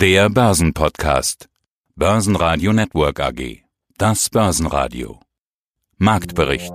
[0.00, 1.50] Der Börsenpodcast.
[1.94, 3.64] Börsenradio Network AG.
[3.98, 5.20] Das Börsenradio.
[5.98, 6.72] Marktbericht.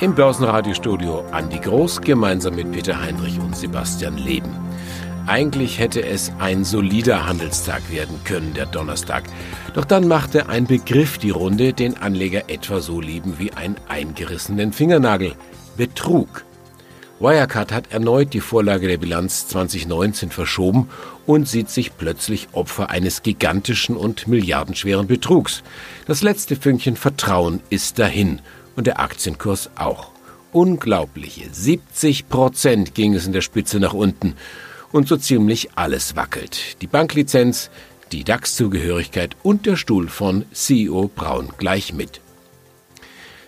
[0.00, 4.50] Im Börsenradiostudio Andi Groß gemeinsam mit Peter Heinrich und Sebastian Leben.
[5.28, 9.22] Eigentlich hätte es ein solider Handelstag werden können, der Donnerstag.
[9.74, 14.72] Doch dann machte ein Begriff die Runde, den Anleger etwa so lieben wie einen eingerissenen
[14.72, 15.36] Fingernagel.
[15.76, 16.43] Betrug.
[17.24, 20.90] Wirecard hat erneut die Vorlage der Bilanz 2019 verschoben
[21.24, 25.62] und sieht sich plötzlich Opfer eines gigantischen und milliardenschweren Betrugs.
[26.06, 28.42] Das letzte Fünkchen Vertrauen ist dahin
[28.76, 30.10] und der Aktienkurs auch.
[30.52, 34.34] Unglaubliche 70 Prozent ging es in der Spitze nach unten
[34.92, 36.82] und so ziemlich alles wackelt.
[36.82, 37.70] Die Banklizenz,
[38.12, 42.20] die DAX-Zugehörigkeit und der Stuhl von CEO Braun gleich mit.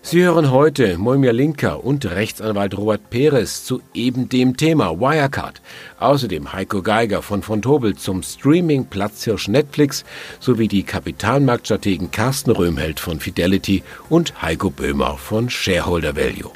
[0.09, 5.61] Sie hören heute Moimir Linka und Rechtsanwalt Robert Perez zu eben dem Thema Wirecard.
[5.99, 10.05] Außerdem Heiko Geiger von von Tobel zum Streaming-Platzhirsch Netflix
[10.39, 16.53] sowie die Kapitalmarktstrategen Carsten Röhmheld von Fidelity und Heiko Böhmer von Shareholder Value.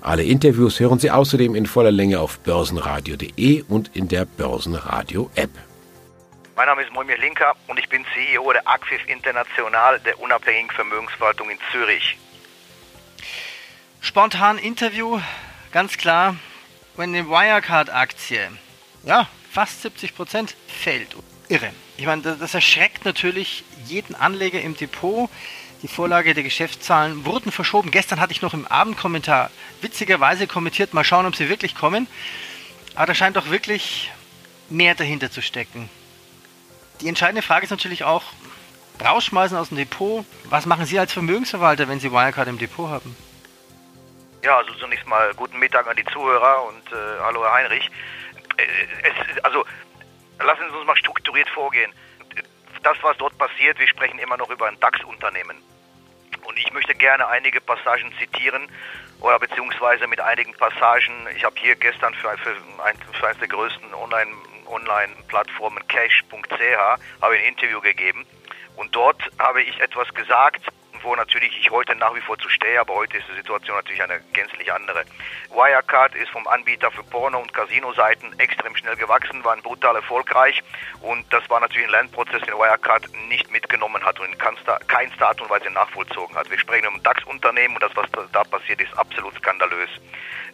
[0.00, 5.50] Alle Interviews hören Sie außerdem in voller Länge auf börsenradio.de und in der Börsenradio-App.
[6.56, 11.50] Mein Name ist Moimir Linka und ich bin CEO der Acquif International, der unabhängigen Vermögensverwaltung
[11.50, 12.16] in Zürich.
[14.06, 15.20] Spontan Interview,
[15.72, 16.36] ganz klar,
[16.94, 18.52] wenn eine Wirecard-Aktie,
[19.02, 21.16] ja, fast 70 Prozent fällt.
[21.48, 21.72] Irre.
[21.96, 25.28] Ich meine, das erschreckt natürlich jeden Anleger im Depot.
[25.82, 27.90] Die Vorlage der Geschäftszahlen wurden verschoben.
[27.90, 32.06] Gestern hatte ich noch im Abendkommentar witzigerweise kommentiert, mal schauen, ob sie wirklich kommen.
[32.94, 34.12] Aber da scheint doch wirklich
[34.70, 35.90] mehr dahinter zu stecken.
[37.00, 38.22] Die entscheidende Frage ist natürlich auch,
[39.04, 40.24] rausschmeißen aus dem Depot.
[40.44, 43.16] Was machen Sie als Vermögensverwalter, wenn Sie Wirecard im Depot haben?
[44.46, 47.90] Ja, also zunächst mal guten Mittag an die Zuhörer und äh, hallo Herr Heinrich.
[48.56, 48.62] Äh,
[49.02, 49.64] es, also
[50.38, 51.92] lassen Sie uns mal strukturiert vorgehen.
[52.84, 55.60] Das, was dort passiert, wir sprechen immer noch über ein DAX-Unternehmen.
[56.44, 58.68] Und ich möchte gerne einige Passagen zitieren
[59.18, 61.26] oder beziehungsweise mit einigen Passagen.
[61.36, 62.54] Ich habe hier gestern für, für,
[62.84, 64.30] ein, für eines der größten Online,
[64.66, 68.24] Online-Plattformen cash.ch habe ein Interview gegeben.
[68.76, 70.62] Und dort habe ich etwas gesagt,
[71.06, 74.02] wo natürlich ich heute nach wie vor zu stehe, aber heute ist die Situation natürlich
[74.02, 75.04] eine gänzlich andere.
[75.50, 80.62] Wirecard ist vom Anbieter für Porno- und Casino-Seiten extrem schnell gewachsen, war brutal erfolgreich
[81.00, 84.80] und das war natürlich ein Lernprozess, den Wirecard nicht mitgenommen hat und in keinster
[85.20, 86.50] Art und Weise nachvollzogen hat.
[86.50, 89.90] Wir sprechen um DAX-Unternehmen und das, was da passiert, ist absolut skandalös.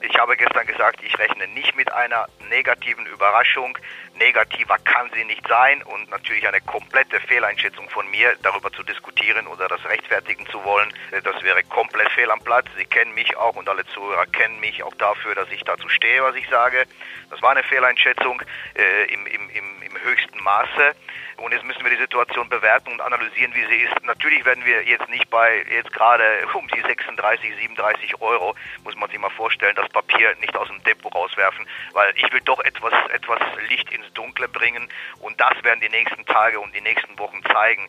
[0.05, 3.79] Ich habe gestern gesagt, ich rechne nicht mit einer negativen Überraschung.
[4.15, 9.47] Negativer kann sie nicht sein und natürlich eine komplette Fehleinschätzung von mir, darüber zu diskutieren
[9.47, 12.67] oder das rechtfertigen zu wollen, das wäre komplett fehl am Platz.
[12.77, 16.23] Sie kennen mich auch und alle Zuhörer kennen mich auch dafür, dass ich dazu stehe,
[16.23, 16.85] was ich sage.
[17.31, 18.43] Das war eine Fehleinschätzung
[18.75, 20.95] äh, im, im, im höchsten Maße.
[21.39, 23.95] Und jetzt müssen wir die Situation bewerten und analysieren, wie sie ist.
[24.05, 26.25] Natürlich werden wir jetzt nicht bei, jetzt gerade
[26.55, 28.55] um die 36, 37 Euro,
[28.85, 32.41] muss man sich mal vorstellen, das Papier nicht aus dem Depot rauswerfen, weil ich will
[32.45, 34.89] doch etwas, etwas Licht ins Dunkle bringen
[35.21, 37.89] und das werden die nächsten Tage und die nächsten Wochen zeigen.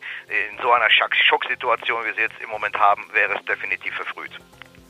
[0.50, 4.32] In so einer Schocksituation, wie wir sie jetzt im Moment haben, wäre es definitiv verfrüht.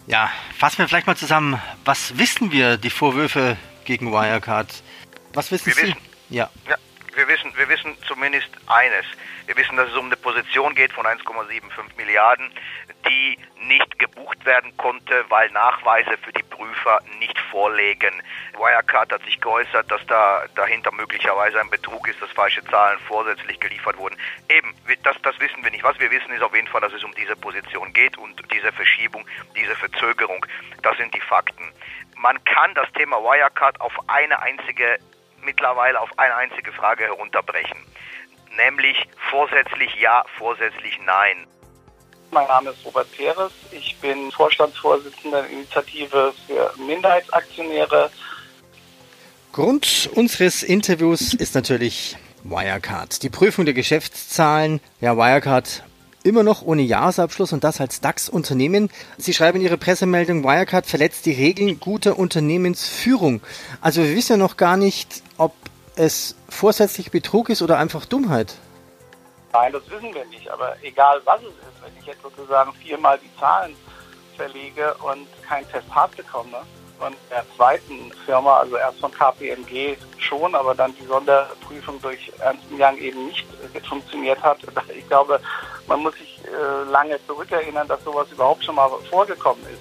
[0.07, 1.61] Ja, fassen wir vielleicht mal zusammen.
[1.85, 4.83] Was wissen wir, die Vorwürfe gegen Wirecard?
[5.33, 5.83] Was wissen wir Sie?
[5.83, 5.97] Wissen,
[6.31, 6.51] ja.
[6.69, 6.77] ja
[7.17, 9.05] wir wissen, wir wissen zumindest eines.
[9.47, 12.51] Wir wissen, dass es um eine Position geht von 1,75 Milliarden,
[13.09, 18.23] die nicht gebucht werden konnte, weil Nachweise für die Prüfer nicht vorlegen.
[18.55, 23.61] Wirecard hat sich geäußert, dass da dahinter möglicherweise ein Betrug ist, dass falsche Zahlen vorsätzlich
[23.61, 24.17] geliefert wurden.
[24.49, 25.85] Eben, das, das wissen wir nicht.
[25.85, 28.73] Was wir wissen, ist auf jeden Fall, dass es um diese Position geht und diese
[28.73, 29.27] Verschiebung,
[29.57, 30.45] diese Verzögerung.
[30.83, 31.73] Das sind die Fakten.
[32.17, 34.99] Man kann das Thema Wirecard auf eine einzige
[35.45, 37.79] mittlerweile auf eine einzige Frage herunterbrechen,
[38.57, 38.97] nämlich
[39.31, 41.47] vorsätzlich ja, vorsätzlich nein.
[42.31, 48.11] Mein Name ist Robert Peres, ich bin Vorstandsvorsitzender der Initiative für Minderheitsaktionäre.
[49.53, 53.23] Grund unseres Interviews ist natürlich Wirecard.
[53.23, 54.81] Die Prüfung der Geschäftszahlen.
[55.01, 55.85] Ja, Wirecard
[56.25, 58.91] immer noch ohne Jahresabschluss und das als DAX-Unternehmen.
[59.19, 63.41] Sie schreiben in Ihrer Pressemeldung, Wirecard verletzt die Regeln guter Unternehmensführung.
[63.81, 65.53] Also wir wissen ja noch gar nicht, ob
[65.97, 68.57] es vorsätzlich Betrug ist oder einfach Dummheit.
[69.53, 70.49] Nein, das wissen wir nicht.
[70.49, 73.77] Aber egal was es ist, wenn ich jetzt sozusagen viermal die Zahlen
[74.37, 76.63] verlege und kein Testat bekomme,
[77.05, 82.65] von der zweiten Firma, also erst von KPMG schon, aber dann die Sonderprüfung durch Ernst
[82.71, 83.47] Young eben nicht
[83.87, 84.59] funktioniert hat.
[84.97, 85.39] Ich glaube,
[85.87, 89.81] man muss sich äh, lange zurückerinnern, dass sowas überhaupt schon mal vorgekommen ist.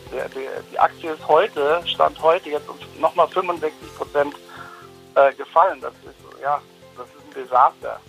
[0.72, 2.68] Die Aktie ist heute, stand heute jetzt
[3.00, 4.34] nochmal 65 Prozent
[5.16, 5.80] äh, gefallen.
[5.80, 6.62] Das ist ja,
[6.98, 8.00] das ist ein Desaster.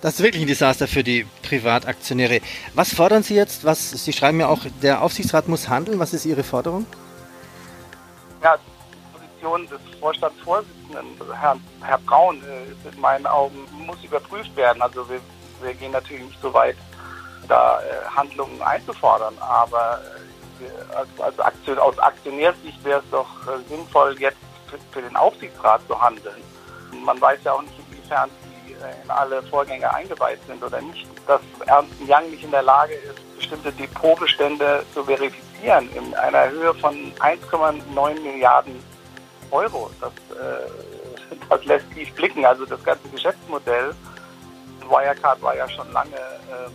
[0.00, 2.40] Das ist wirklich ein Desaster für die Privataktionäre.
[2.74, 3.64] Was fordern Sie jetzt?
[3.64, 5.98] Was, Sie schreiben ja auch, der Aufsichtsrat muss handeln.
[5.98, 6.86] Was ist Ihre Forderung?
[8.44, 14.54] Ja, die Position des Vorstandsvorsitzenden, Herr, Herr Braun, äh, ist in meinen Augen, muss überprüft
[14.54, 14.82] werden.
[14.82, 15.18] Also wir,
[15.62, 16.76] wir gehen natürlich nicht so weit,
[17.48, 19.98] da äh, Handlungen einzufordern, aber
[20.60, 23.30] äh, als, als Aktion, aus Aktionärsicht wäre es doch
[23.66, 24.36] sinnvoll, jetzt
[24.66, 26.42] für, für den Aufsichtsrat zu handeln.
[27.02, 28.28] Man weiß ja auch nicht, inwiefern
[28.70, 33.36] in alle Vorgänge eingeweiht sind oder nicht, dass Ernst Young nicht in der Lage ist,
[33.36, 38.82] bestimmte Depotbestände zu verifizieren in einer Höhe von 1,9 Milliarden
[39.50, 39.90] Euro.
[40.00, 42.44] Das, äh, das lässt tief blicken.
[42.44, 43.94] Also das ganze Geschäftsmodell
[44.88, 46.72] Wirecard war ja schon lange ähm,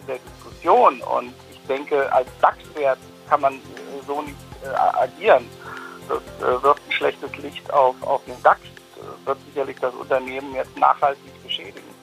[0.00, 2.98] in der Diskussion und ich denke, als DAX-Wert
[3.28, 3.60] kann man
[4.06, 5.48] so nicht äh, agieren.
[6.08, 8.60] Das äh, wirft ein schlechtes Licht auf, auf den DAX
[9.26, 11.94] wird sicherlich das Unternehmen jetzt nachhaltig beschädigen.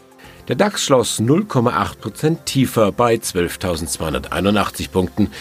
[0.48, 5.32] Der DAX schloss 0,8 Prozent tiefer bei 12.281 Punkten,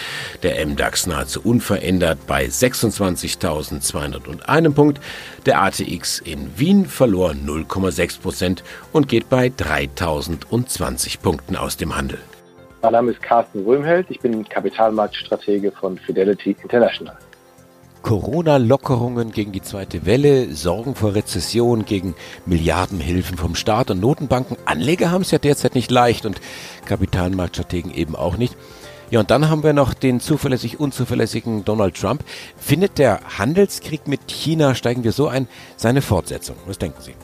[0.42, 5.00] der MDAX nahezu unverändert bei 26.201 Punkt,
[5.46, 8.62] der ATX in Wien verlor 0,6 Prozent
[8.92, 12.18] und geht bei 3.020 Punkten aus dem Handel.
[12.82, 17.16] Mein Name ist Carsten Röhmheld, ich bin Kapitalmarktstratege von Fidelity International.
[18.02, 22.14] Corona-Lockerungen gegen die zweite Welle, Sorgen vor Rezession, gegen
[22.47, 24.56] Milliardenhilfen vom Staat und Notenbanken.
[24.64, 26.41] Anleger haben es ja derzeit nicht leicht und
[26.87, 28.56] Kapitalmarktstrategen eben auch nicht.
[29.11, 32.23] Ja, und dann haben wir noch den zuverlässig unzuverlässigen Donald Trump.
[32.56, 36.56] Findet der Handelskrieg mit China, steigen wir so ein, seine Fortsetzung?
[36.67, 37.14] Was denken Sie?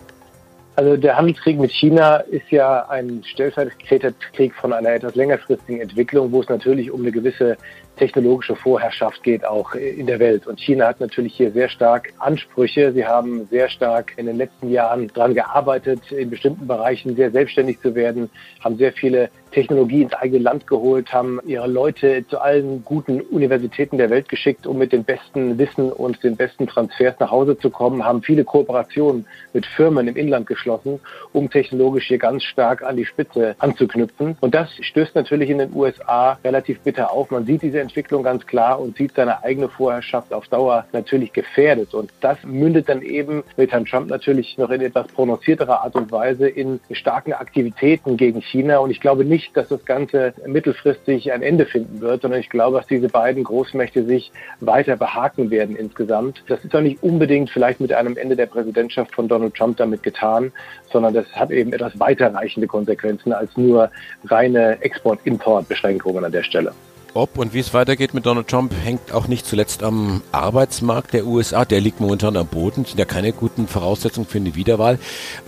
[0.74, 6.42] Also der Handelskrieg mit China ist ja ein Stellvertreterkrieg von einer etwas längerfristigen Entwicklung, wo
[6.42, 7.56] es natürlich um eine gewisse
[7.96, 10.46] technologische Vorherrschaft geht auch in der Welt.
[10.46, 12.92] Und China hat natürlich hier sehr stark Ansprüche.
[12.92, 17.80] Sie haben sehr stark in den letzten Jahren daran gearbeitet, in bestimmten Bereichen sehr selbstständig
[17.80, 18.30] zu werden,
[18.62, 23.96] haben sehr viele Technologie ins eigene Land geholt, haben ihre Leute zu allen guten Universitäten
[23.96, 27.70] der Welt geschickt, um mit dem besten Wissen und den besten Transfers nach Hause zu
[27.70, 29.24] kommen, haben viele Kooperationen
[29.54, 31.00] mit Firmen im Inland geschlossen,
[31.32, 34.36] um technologisch hier ganz stark an die Spitze anzuknüpfen.
[34.42, 37.30] Und das stößt natürlich in den USA relativ bitter auf.
[37.30, 41.94] Man sieht diese Entwicklung ganz klar und sieht seine eigene Vorherrschaft auf Dauer natürlich gefährdet.
[41.94, 46.12] Und das mündet dann eben mit Herrn Trump natürlich noch in etwas prononcierterer Art und
[46.12, 48.80] Weise in starken Aktivitäten gegen China.
[48.80, 52.78] Und ich glaube nicht, dass das Ganze mittelfristig ein Ende finden wird, sondern ich glaube,
[52.78, 56.42] dass diese beiden Großmächte sich weiter behaken werden insgesamt.
[56.48, 60.02] Das ist auch nicht unbedingt vielleicht mit einem Ende der Präsidentschaft von Donald Trump damit
[60.02, 60.52] getan,
[60.90, 63.90] sondern das hat eben etwas weiterreichende Konsequenzen als nur
[64.24, 66.72] reine Export-Import-Beschränkungen an der Stelle.
[67.16, 71.26] Ob und wie es weitergeht mit Donald Trump, hängt auch nicht zuletzt am Arbeitsmarkt der
[71.26, 71.64] USA.
[71.64, 74.98] Der liegt momentan am Boden, sind ja keine guten Voraussetzungen für eine Wiederwahl.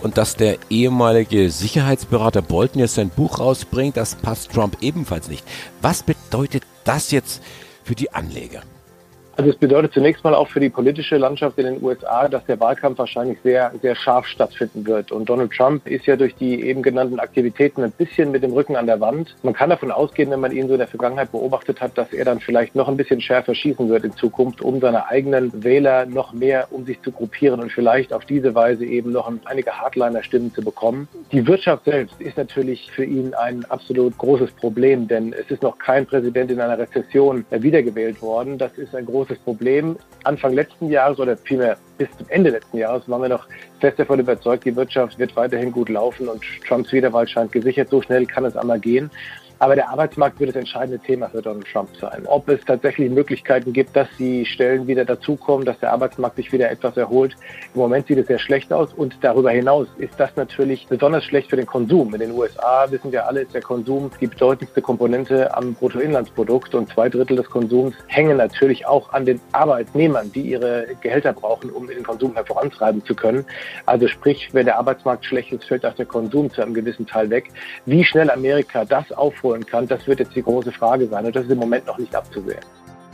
[0.01, 5.45] Und dass der ehemalige Sicherheitsberater Bolton jetzt sein Buch rausbringt, das passt Trump ebenfalls nicht.
[5.79, 7.43] Was bedeutet das jetzt
[7.83, 8.63] für die Anleger?
[9.39, 12.59] Also es bedeutet zunächst mal auch für die politische Landschaft in den USA, dass der
[12.59, 15.13] Wahlkampf wahrscheinlich sehr, sehr scharf stattfinden wird.
[15.13, 18.75] Und Donald Trump ist ja durch die eben genannten Aktivitäten ein bisschen mit dem Rücken
[18.75, 19.37] an der Wand.
[19.41, 22.25] Man kann davon ausgehen, wenn man ihn so in der Vergangenheit beobachtet hat, dass er
[22.25, 26.33] dann vielleicht noch ein bisschen schärfer schießen wird in Zukunft, um seine eigenen Wähler noch
[26.33, 30.61] mehr um sich zu gruppieren und vielleicht auf diese Weise eben noch einige Hardliner-Stimmen zu
[30.61, 31.07] bekommen.
[31.31, 35.77] Die Wirtschaft selbst ist natürlich für ihn ein absolut großes Problem, denn es ist noch
[35.77, 38.57] kein Präsident in einer Rezession wiedergewählt worden.
[38.57, 39.97] Das ist ein großes großes Problem.
[40.23, 43.47] Anfang letzten Jahres oder vielmehr bis zum Ende letzten Jahres waren wir noch
[43.79, 47.89] fest davon überzeugt, die Wirtschaft wird weiterhin gut laufen und Trumps Wiederwahl scheint gesichert.
[47.89, 49.09] So schnell kann es einmal gehen.
[49.59, 52.23] Aber der Arbeitsmarkt wird das entscheidende Thema für Donald Trump sein.
[52.27, 56.71] Ob es tatsächlich Möglichkeiten gibt, dass die Stellen wieder dazukommen, dass der Arbeitsmarkt sich wieder
[56.71, 57.35] etwas erholt.
[57.73, 61.49] Im Moment sieht es sehr schlecht aus und darüber hinaus ist das natürlich besonders schlecht
[61.49, 62.13] für den Konsum.
[62.13, 66.89] In den USA wissen wir alle, ist der Konsum die bedeutendste Komponente am Bruttoinlandsprodukt und
[66.89, 71.85] zwei Drittel des Konsums hängen natürlich auch an den Arbeitnehmern, die ihre Gehälter brauchen, um
[71.87, 73.45] den Konsum hervorantreiben zu können.
[73.85, 77.29] Also sprich, wenn der Arbeitsmarkt schlecht ist, fällt auch der Konsum zu einem gewissen Teil
[77.29, 77.49] weg.
[77.85, 81.35] Wie schnell Amerika das aufholt, aufholen kann, das wird jetzt die große Frage sein und
[81.35, 82.59] das ist im Moment noch nicht abzusehen.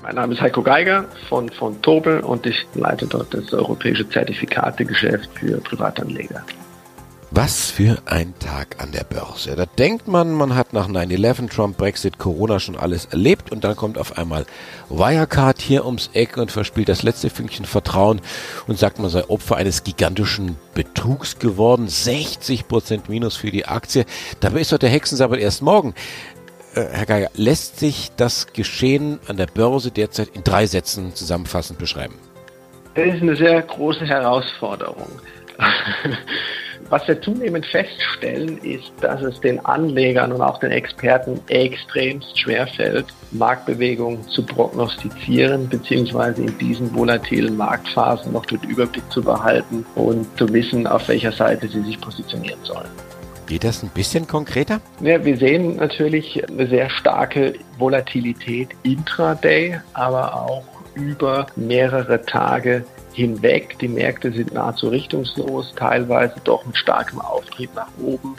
[0.03, 5.29] Mein Name ist Heiko Geiger von, von Tobel und ich leite dort das europäische Zertifikategeschäft
[5.39, 6.43] für Privatanleger.
[7.37, 9.57] Was für ein Tag an der Börse.
[9.57, 13.75] Da denkt man, man hat nach 9-11, Trump, Brexit, Corona schon alles erlebt und dann
[13.75, 14.45] kommt auf einmal
[14.89, 18.21] Wirecard hier ums Eck und verspielt das letzte Fünkchen Vertrauen
[18.67, 21.87] und sagt, man sei Opfer eines gigantischen Betrugs geworden.
[21.89, 24.05] 60% Minus für die Aktie.
[24.39, 25.93] Dabei ist doch der Hexensabbat erst morgen.
[26.73, 31.79] Äh, Herr Geiger, lässt sich das Geschehen an der Börse derzeit in drei Sätzen zusammenfassend
[31.79, 32.15] beschreiben?
[32.93, 35.09] Das ist eine sehr große Herausforderung.
[36.89, 43.07] Was wir zunehmend feststellen, ist, dass es den Anlegern und auch den Experten extremst schwerfällt,
[43.31, 50.47] Marktbewegungen zu prognostizieren, beziehungsweise in diesen volatilen Marktphasen noch den Überblick zu behalten und zu
[50.53, 52.89] wissen, auf welcher Seite sie sich positionieren sollen.
[53.47, 54.79] Geht das ein bisschen konkreter?
[55.01, 60.63] Ja, wir sehen natürlich eine sehr starke Volatilität intraday, aber auch
[60.95, 62.85] über mehrere Tage
[63.15, 63.79] hinweg.
[63.79, 68.35] Die Märkte sind nahezu richtungslos, teilweise doch mit starkem Auftrieb nach oben,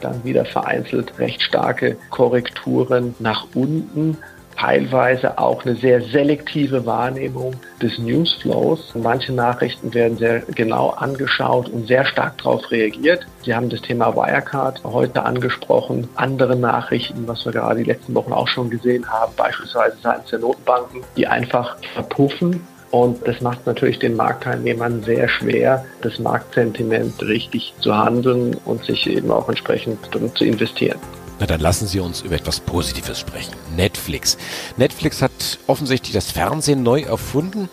[0.00, 4.16] dann wieder vereinzelt recht starke Korrekturen nach unten
[4.60, 8.94] teilweise auch eine sehr selektive Wahrnehmung des Newsflows.
[8.94, 13.26] Manche Nachrichten werden sehr genau angeschaut und sehr stark darauf reagiert.
[13.42, 16.08] Sie haben das Thema Wirecard heute angesprochen.
[16.14, 20.40] Andere Nachrichten, was wir gerade die letzten Wochen auch schon gesehen haben, beispielsweise seitens der
[20.40, 22.60] Notenbanken, die einfach verpuffen
[22.90, 29.08] und das macht natürlich den Marktteilnehmern sehr schwer, das Marktsentiment richtig zu handeln und sich
[29.08, 29.98] eben auch entsprechend
[30.34, 30.98] zu investieren.
[31.38, 33.54] Na, dann lassen Sie uns über etwas Positives sprechen.
[33.74, 34.36] Netflix.
[34.76, 37.70] Netflix hat offensichtlich das Fernsehen neu erfunden.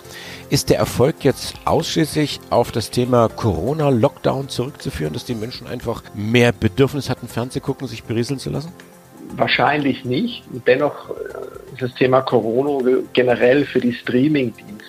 [0.49, 6.53] Ist der Erfolg jetzt ausschließlich auf das Thema Corona-Lockdown zurückzuführen, dass die Menschen einfach mehr
[6.53, 8.71] Bedürfnis hatten, Fernseh gucken, sich berieseln zu lassen?
[9.35, 10.43] Wahrscheinlich nicht.
[10.65, 11.13] Dennoch äh,
[11.73, 13.91] ist das Thema Corona generell für die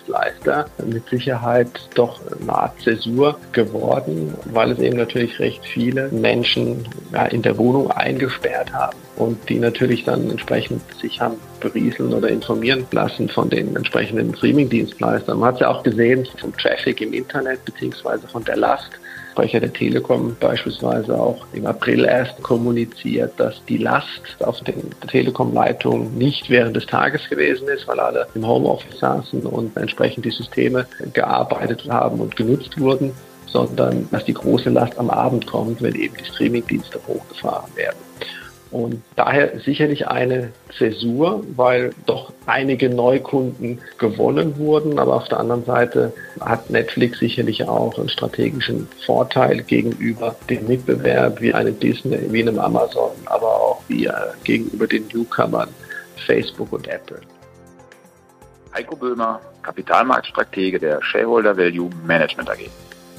[0.09, 6.87] Streaming-Dienstleister mit Sicherheit doch eine Art Zäsur geworden, weil es eben natürlich recht viele Menschen
[7.13, 12.29] ja, in der Wohnung eingesperrt haben und die natürlich dann entsprechend sich haben berieseln oder
[12.29, 15.39] informieren lassen von den entsprechenden Streaming-Dienstleistern.
[15.39, 18.91] Man hat es ja auch gesehen vom Traffic im Internet beziehungsweise von der Last
[19.39, 26.17] Sprecher der Telekom beispielsweise auch im April erst kommuniziert, dass die Last auf den Telekom-Leitungen
[26.17, 30.85] nicht während des Tages gewesen ist, weil alle im Homeoffice saßen und entsprechend die Systeme
[31.13, 33.13] gearbeitet haben und genutzt wurden,
[33.45, 37.97] sondern dass die große Last am Abend kommt, wenn eben die Streaming-Dienste hochgefahren werden.
[38.71, 44.99] Und daher sicherlich eine Zäsur, weil doch einige Neukunden gewonnen wurden.
[44.99, 51.41] Aber auf der anderen Seite hat Netflix sicherlich auch einen strategischen Vorteil gegenüber dem Mitbewerb
[51.41, 54.11] wie einem Disney, wie einem Amazon, aber auch wie äh,
[54.43, 55.69] gegenüber den Newcomern
[56.27, 57.21] Facebook und Apple.
[58.75, 62.69] Heiko Böhmer, Kapitalmarktstratege der Shareholder Value Management AG.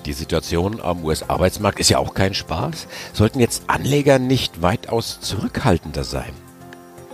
[0.07, 2.89] Die Situation am US-Arbeitsmarkt ist ja auch kein Spaß.
[3.13, 6.33] Sollten jetzt Anleger nicht weitaus zurückhaltender sein?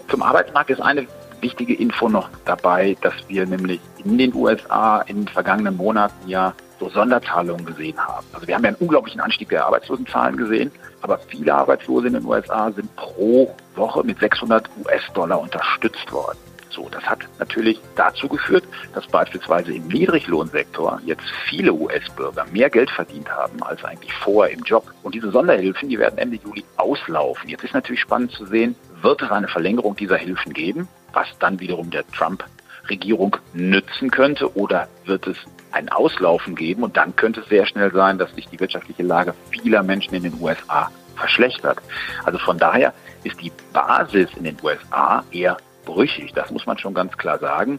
[0.09, 1.07] Zum Arbeitsmarkt ist eine
[1.41, 6.55] wichtige Info noch dabei, dass wir nämlich in den USA in den vergangenen Monaten ja
[6.79, 8.27] so Sonderzahlungen gesehen haben.
[8.33, 10.71] Also wir haben ja einen unglaublichen Anstieg der Arbeitslosenzahlen gesehen,
[11.03, 16.39] aber viele Arbeitslose in den USA sind pro Woche mit 600 US-Dollar unterstützt worden.
[16.71, 22.91] So, das hat natürlich dazu geführt, dass beispielsweise im Niedriglohnsektor jetzt viele US-Bürger mehr Geld
[22.91, 24.93] verdient haben als eigentlich vorher im Job.
[25.03, 27.49] Und diese Sonderhilfen, die werden Ende Juli auslaufen.
[27.49, 31.61] Jetzt ist natürlich spannend zu sehen, wird es eine Verlängerung dieser Hilfen geben, was dann
[31.61, 35.37] wiederum der Trump-Regierung nützen könnte, oder wird es
[35.73, 39.35] ein Auslaufen geben und dann könnte es sehr schnell sein, dass sich die wirtschaftliche Lage
[39.51, 41.79] vieler Menschen in den USA verschlechtert.
[42.25, 42.95] Also von daher
[43.25, 45.57] ist die Basis in den USA eher
[45.87, 47.79] brüchig, das muss man schon ganz klar sagen.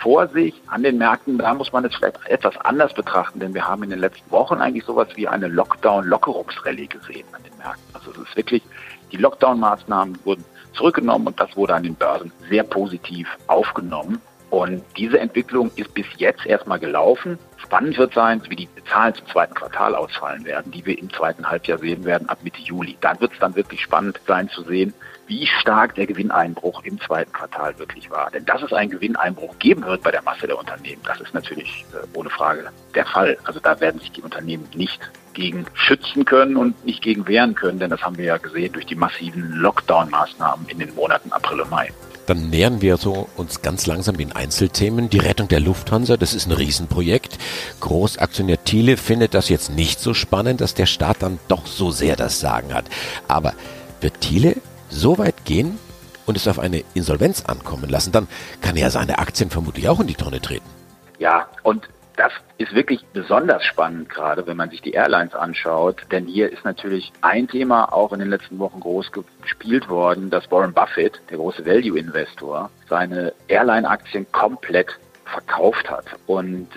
[0.00, 3.82] Vorsicht an den Märkten, da muss man es vielleicht etwas anders betrachten, denn wir haben
[3.82, 7.94] in den letzten Wochen eigentlich sowas wie eine Lockdown-Lockerungsrallye gesehen an den Märkten.
[7.94, 8.62] Also es ist wirklich,
[9.12, 14.20] die Lockdown-Maßnahmen wurden zurückgenommen und das wurde an den Börsen sehr positiv aufgenommen.
[14.52, 17.38] Und diese Entwicklung ist bis jetzt erstmal gelaufen.
[17.56, 21.48] Spannend wird sein, wie die Zahlen zum zweiten Quartal ausfallen werden, die wir im zweiten
[21.48, 22.98] Halbjahr sehen werden ab Mitte Juli.
[23.00, 24.92] Dann wird es dann wirklich spannend sein zu sehen,
[25.26, 28.30] wie stark der Gewinneinbruch im zweiten Quartal wirklich war.
[28.30, 31.86] Denn dass es einen Gewinneinbruch geben wird bei der Masse der Unternehmen, das ist natürlich
[31.94, 33.38] äh, ohne Frage der Fall.
[33.44, 35.00] Also da werden sich die Unternehmen nicht
[35.32, 38.84] gegen schützen können und nicht gegen wehren können, denn das haben wir ja gesehen durch
[38.84, 41.90] die massiven Lockdown-Maßnahmen in den Monaten April und Mai.
[42.26, 45.10] Dann nähern wir so uns ganz langsam den Einzelthemen.
[45.10, 47.38] Die Rettung der Lufthansa, das ist ein Riesenprojekt.
[47.80, 52.16] Großaktionär Thiele findet das jetzt nicht so spannend, dass der Staat dann doch so sehr
[52.16, 52.84] das Sagen hat.
[53.28, 53.54] Aber
[54.00, 54.56] wird Thiele
[54.88, 55.78] so weit gehen
[56.26, 58.28] und es auf eine Insolvenz ankommen lassen, dann
[58.60, 60.66] kann er seine Aktien vermutlich auch in die Tonne treten.
[61.18, 66.26] Ja, und das ist wirklich besonders spannend gerade, wenn man sich die Airlines anschaut, denn
[66.26, 69.10] hier ist natürlich ein Thema auch in den letzten Wochen groß
[69.42, 74.98] gespielt worden, dass Warren Buffett, der große Value-Investor, seine Airline-Aktien komplett
[75.32, 76.04] verkauft hat.
[76.26, 76.68] Und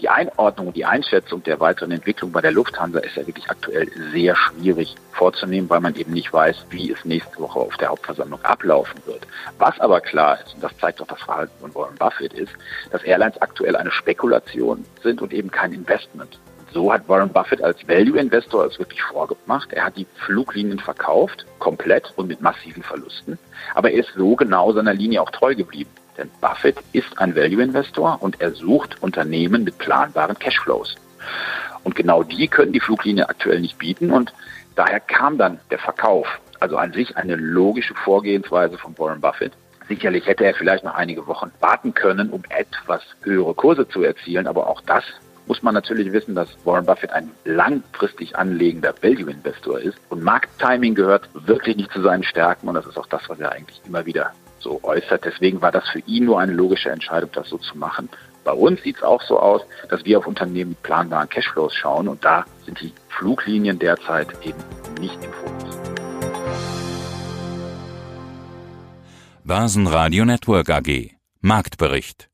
[0.00, 4.34] die Einordnung, die Einschätzung der weiteren Entwicklung bei der Lufthansa ist ja wirklich aktuell sehr
[4.36, 9.00] schwierig vorzunehmen, weil man eben nicht weiß, wie es nächste Woche auf der Hauptversammlung ablaufen
[9.06, 9.26] wird.
[9.58, 12.52] Was aber klar ist, und das zeigt auch das Verhalten von Warren Buffett, ist,
[12.90, 16.38] dass Airlines aktuell eine Spekulation sind und eben kein Investment.
[16.72, 19.72] So hat Warren Buffett als Value-Investor es wirklich vorgemacht.
[19.72, 23.38] Er hat die Fluglinien verkauft, komplett und mit massiven Verlusten.
[23.76, 25.90] Aber er ist so genau seiner Linie auch treu geblieben.
[26.16, 30.94] Denn Buffett ist ein Value-Investor und er sucht Unternehmen mit planbaren Cashflows.
[31.82, 34.32] Und genau die können die Fluglinien aktuell nicht bieten und
[34.74, 36.26] daher kam dann der Verkauf.
[36.60, 39.52] Also an sich eine logische Vorgehensweise von Warren Buffett.
[39.88, 44.46] Sicherlich hätte er vielleicht noch einige Wochen warten können, um etwas höhere Kurse zu erzielen,
[44.46, 45.04] aber auch das
[45.46, 51.28] muss man natürlich wissen, dass Warren Buffett ein langfristig anlegender Value-Investor ist und Markttiming gehört
[51.34, 54.32] wirklich nicht zu seinen Stärken und das ist auch das, was er eigentlich immer wieder
[54.64, 55.24] so äußert.
[55.24, 58.08] Deswegen war das für ihn nur eine logische Entscheidung, das so zu machen.
[58.42, 62.08] Bei uns sieht es auch so aus, dass wir auf Unternehmen mit planbaren Cashflows schauen
[62.08, 64.58] und da sind die Fluglinien derzeit eben
[65.00, 65.76] nicht im Fokus.
[69.44, 72.28] Börsenradio Network AG Marktbericht